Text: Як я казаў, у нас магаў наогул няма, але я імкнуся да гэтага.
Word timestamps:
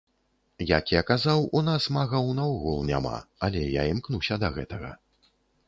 Як 0.69 0.85
я 0.93 1.01
казаў, 1.09 1.43
у 1.59 1.61
нас 1.67 1.85
магаў 1.99 2.31
наогул 2.41 2.81
няма, 2.91 3.13
але 3.49 3.61
я 3.79 3.87
імкнуся 3.93 4.35
да 4.47 4.53
гэтага. 4.59 4.91